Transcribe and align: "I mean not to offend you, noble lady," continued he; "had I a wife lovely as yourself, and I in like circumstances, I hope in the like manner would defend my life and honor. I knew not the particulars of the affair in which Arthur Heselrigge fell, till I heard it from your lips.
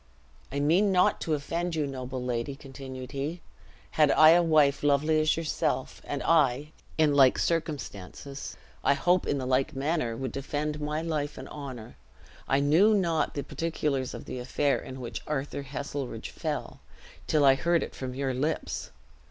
"I 0.51 0.59
mean 0.59 0.91
not 0.91 1.21
to 1.21 1.35
offend 1.35 1.75
you, 1.75 1.85
noble 1.85 2.23
lady," 2.25 2.55
continued 2.55 3.11
he; 3.11 3.39
"had 3.91 4.09
I 4.09 4.31
a 4.31 4.41
wife 4.41 4.81
lovely 4.81 5.21
as 5.21 5.37
yourself, 5.37 6.01
and 6.05 6.23
I 6.23 6.71
in 6.97 7.13
like 7.13 7.37
circumstances, 7.37 8.57
I 8.83 8.95
hope 8.95 9.27
in 9.27 9.37
the 9.37 9.45
like 9.45 9.75
manner 9.75 10.17
would 10.17 10.31
defend 10.31 10.81
my 10.81 11.03
life 11.03 11.37
and 11.37 11.47
honor. 11.49 11.97
I 12.47 12.59
knew 12.61 12.95
not 12.95 13.35
the 13.35 13.43
particulars 13.43 14.15
of 14.15 14.25
the 14.25 14.39
affair 14.39 14.79
in 14.79 14.99
which 15.01 15.21
Arthur 15.27 15.61
Heselrigge 15.61 16.31
fell, 16.31 16.79
till 17.27 17.45
I 17.45 17.53
heard 17.53 17.83
it 17.83 17.93
from 17.93 18.15
your 18.15 18.33
lips. 18.33 18.89